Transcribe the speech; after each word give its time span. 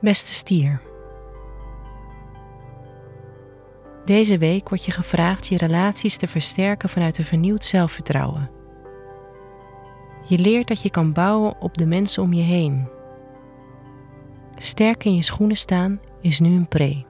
Beste 0.00 0.32
stier. 0.32 0.80
Deze 4.04 4.38
week 4.38 4.68
wordt 4.68 4.84
je 4.84 4.90
gevraagd 4.90 5.46
je 5.46 5.56
relaties 5.56 6.16
te 6.16 6.26
versterken 6.26 6.88
vanuit 6.88 7.18
een 7.18 7.24
vernieuwd 7.24 7.64
zelfvertrouwen. 7.64 8.50
Je 10.26 10.38
leert 10.38 10.68
dat 10.68 10.82
je 10.82 10.90
kan 10.90 11.12
bouwen 11.12 11.60
op 11.60 11.78
de 11.78 11.86
mensen 11.86 12.22
om 12.22 12.32
je 12.32 12.42
heen. 12.42 12.88
Sterk 14.56 15.04
in 15.04 15.14
je 15.14 15.22
schoenen 15.22 15.56
staan 15.56 16.00
is 16.20 16.40
nu 16.40 16.48
een 16.56 16.68
pre. 16.68 17.07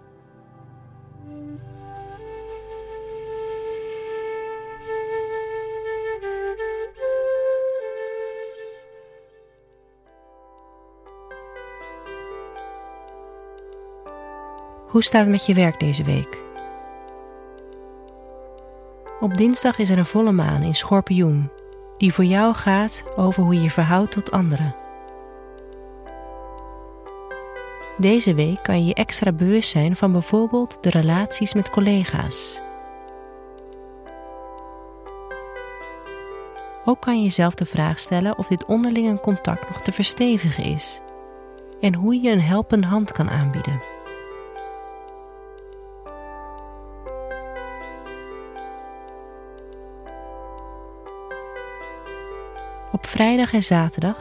Hoe 14.88 15.02
staat 15.02 15.20
het 15.20 15.30
met 15.30 15.47
je 15.47 15.55
werk 15.55 15.80
deze 15.80 16.05
week? 16.05 16.42
Op 19.20 19.37
dinsdag 19.37 19.79
is 19.79 19.91
er 19.91 19.98
een 19.98 20.06
volle 20.06 20.33
maan 20.33 20.62
in 20.62 20.74
Schorpioen, 20.74 21.51
die 21.98 22.12
voor 22.12 22.24
jou 22.24 22.55
gaat 22.55 23.05
over 23.16 23.43
hoe 23.43 23.55
je 23.55 23.62
je 23.62 23.70
verhoudt 23.70 24.12
tot 24.12 24.30
anderen. 24.30 24.74
Deze 27.98 28.34
week 28.34 28.62
kan 28.62 28.79
je 28.80 28.87
je 28.87 28.95
extra 28.95 29.32
bewust 29.32 29.70
zijn 29.70 29.96
van 29.96 30.12
bijvoorbeeld 30.12 30.82
de 30.82 30.91
relaties 30.91 31.55
met 31.55 31.70
collega's. 31.70 32.60
Ook 36.84 37.01
kan 37.01 37.16
je 37.16 37.23
jezelf 37.23 37.55
de 37.55 37.66
vraag 37.66 37.99
stellen 37.99 38.38
of 38.38 38.46
dit 38.46 38.65
onderlinge 38.65 39.21
contact 39.21 39.68
nog 39.68 39.80
te 39.80 39.93
verstevigen 39.93 40.65
is 40.65 41.01
en 41.80 41.95
hoe 41.95 42.23
je 42.23 42.30
een 42.30 42.40
helpende 42.40 42.87
hand 42.87 43.12
kan 43.12 43.30
aanbieden. 43.30 43.80
Op 52.99 53.07
vrijdag 53.07 53.52
en 53.52 53.63
zaterdag 53.63 54.16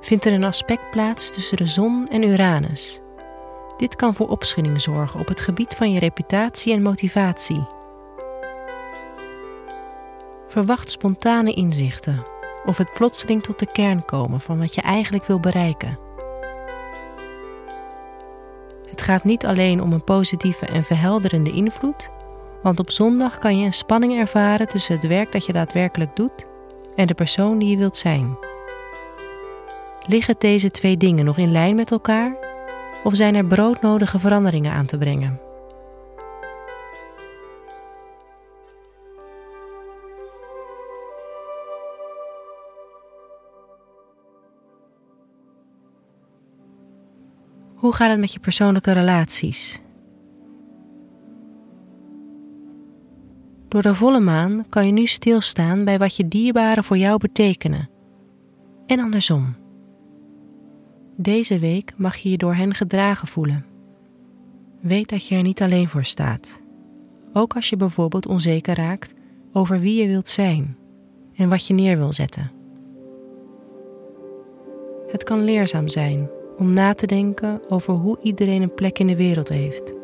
vindt 0.00 0.24
er 0.24 0.32
een 0.32 0.44
aspect 0.44 0.90
plaats 0.90 1.32
tussen 1.32 1.56
de 1.56 1.66
zon 1.66 2.08
en 2.08 2.22
Uranus. 2.22 3.00
Dit 3.76 3.96
kan 3.96 4.14
voor 4.14 4.28
opschudding 4.28 4.80
zorgen 4.80 5.20
op 5.20 5.28
het 5.28 5.40
gebied 5.40 5.74
van 5.74 5.92
je 5.92 5.98
reputatie 5.98 6.72
en 6.72 6.82
motivatie. 6.82 7.66
Verwacht 10.48 10.90
spontane 10.90 11.52
inzichten 11.52 12.26
of 12.64 12.76
het 12.76 12.92
plotseling 12.92 13.42
tot 13.42 13.58
de 13.58 13.66
kern 13.66 14.04
komen 14.04 14.40
van 14.40 14.58
wat 14.58 14.74
je 14.74 14.80
eigenlijk 14.80 15.24
wil 15.24 15.40
bereiken. 15.40 15.98
Het 18.88 19.02
gaat 19.02 19.24
niet 19.24 19.46
alleen 19.46 19.82
om 19.82 19.92
een 19.92 20.04
positieve 20.04 20.66
en 20.66 20.84
verhelderende 20.84 21.52
invloed, 21.52 22.10
want 22.62 22.78
op 22.78 22.90
zondag 22.90 23.38
kan 23.38 23.58
je 23.58 23.64
een 23.64 23.72
spanning 23.72 24.20
ervaren 24.20 24.68
tussen 24.68 24.94
het 24.94 25.06
werk 25.06 25.32
dat 25.32 25.46
je 25.46 25.52
daadwerkelijk 25.52 26.16
doet 26.16 26.48
en 26.96 27.06
de 27.06 27.14
persoon 27.14 27.58
die 27.58 27.70
je 27.70 27.76
wilt 27.76 27.96
zijn. 27.96 28.36
Liggen 30.06 30.34
deze 30.38 30.70
twee 30.70 30.96
dingen 30.96 31.24
nog 31.24 31.38
in 31.38 31.52
lijn 31.52 31.74
met 31.74 31.90
elkaar 31.90 32.36
of 33.04 33.16
zijn 33.16 33.34
er 33.34 33.44
broodnodige 33.44 34.18
veranderingen 34.18 34.72
aan 34.72 34.86
te 34.86 34.98
brengen? 34.98 35.40
Hoe 47.74 47.94
gaat 47.94 48.10
het 48.10 48.20
met 48.20 48.32
je 48.32 48.40
persoonlijke 48.40 48.92
relaties? 48.92 49.80
Door 53.70 53.82
de 53.82 53.94
volle 53.94 54.20
maan 54.20 54.64
kan 54.68 54.86
je 54.86 54.92
nu 54.92 55.06
stilstaan 55.06 55.84
bij 55.84 55.98
wat 55.98 56.16
je 56.16 56.28
dierbaren 56.28 56.84
voor 56.84 56.96
jou 56.96 57.18
betekenen. 57.18 57.90
En 58.86 59.00
andersom. 59.00 59.54
Deze 61.16 61.58
week 61.58 61.92
mag 61.96 62.16
je 62.16 62.30
je 62.30 62.36
door 62.36 62.54
hen 62.54 62.74
gedragen 62.74 63.28
voelen. 63.28 63.64
Weet 64.80 65.08
dat 65.08 65.26
je 65.26 65.34
er 65.34 65.42
niet 65.42 65.62
alleen 65.62 65.88
voor 65.88 66.04
staat. 66.04 66.60
Ook 67.32 67.54
als 67.54 67.68
je 67.68 67.76
bijvoorbeeld 67.76 68.26
onzeker 68.26 68.74
raakt 68.74 69.14
over 69.52 69.80
wie 69.80 70.02
je 70.02 70.06
wilt 70.06 70.28
zijn 70.28 70.76
en 71.34 71.48
wat 71.48 71.66
je 71.66 71.74
neer 71.74 71.96
wil 71.96 72.12
zetten. 72.12 72.50
Het 75.08 75.24
kan 75.24 75.44
leerzaam 75.44 75.88
zijn 75.88 76.28
om 76.58 76.74
na 76.74 76.94
te 76.94 77.06
denken 77.06 77.60
over 77.68 77.94
hoe 77.94 78.18
iedereen 78.22 78.62
een 78.62 78.74
plek 78.74 78.98
in 78.98 79.06
de 79.06 79.16
wereld 79.16 79.48
heeft 79.48 79.98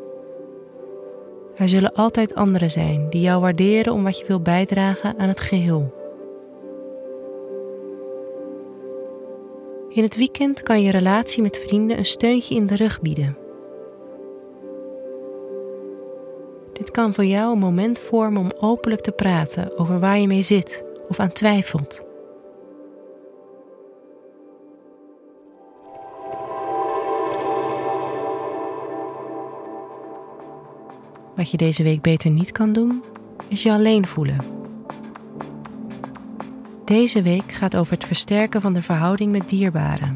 er 1.57 1.69
zullen 1.69 1.93
altijd 1.93 2.35
anderen 2.35 2.71
zijn 2.71 3.11
die 3.11 3.21
jou 3.21 3.41
waarderen 3.41 3.93
om 3.93 4.03
wat 4.03 4.19
je 4.19 4.27
wil 4.27 4.41
bijdragen 4.41 5.19
aan 5.19 5.29
het 5.29 5.41
geheel. 5.41 5.95
In 9.89 10.03
het 10.03 10.17
weekend 10.17 10.63
kan 10.63 10.83
je 10.83 10.91
relatie 10.91 11.43
met 11.43 11.59
vrienden 11.59 11.99
een 11.99 12.05
steuntje 12.05 12.55
in 12.55 12.67
de 12.67 12.77
rug 12.77 13.01
bieden. 13.01 13.39
Dit 16.73 16.91
kan 16.91 17.15
voor 17.15 17.25
jou 17.25 17.53
een 17.53 17.59
moment 17.59 17.99
vormen 17.99 18.41
om 18.41 18.51
openlijk 18.61 19.03
te 19.03 19.13
praten 19.13 19.79
over 19.79 20.01
waar 20.01 20.19
je 20.19 20.27
mee 20.27 20.43
zit 20.43 20.85
of 21.09 21.21
aan 21.21 21.33
twijfelt. 21.33 22.06
Wat 31.37 31.51
je 31.51 31.57
deze 31.57 31.83
week 31.83 32.03
beter 32.03 32.31
niet 32.31 32.53
kan 32.53 32.73
doen, 32.73 33.03
is 33.49 33.63
je 33.63 33.73
alleen 33.73 34.07
voelen. 34.07 34.39
Deze 36.85 37.23
week 37.23 37.53
gaat 37.53 37.77
over 37.77 37.93
het 37.93 38.05
versterken 38.05 38.61
van 38.61 38.73
de 38.73 38.83
verhouding 38.83 39.33
met 39.33 39.49
dierbaren. 39.49 40.15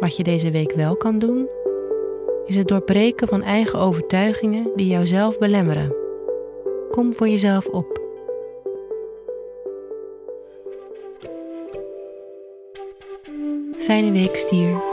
Wat 0.00 0.16
je 0.16 0.22
deze 0.22 0.50
week 0.50 0.72
wel 0.72 0.96
kan 0.96 1.18
doen, 1.18 1.48
is 2.46 2.56
het 2.56 2.68
doorbreken 2.68 3.28
van 3.28 3.42
eigen 3.42 3.78
overtuigingen 3.78 4.70
die 4.74 4.86
jouzelf 4.86 5.38
belemmeren. 5.38 5.94
Kom 6.90 7.12
voor 7.12 7.28
jezelf 7.28 7.66
op. 7.66 8.01
Fijne 13.86 14.12
week, 14.12 14.36
stier. 14.36 14.91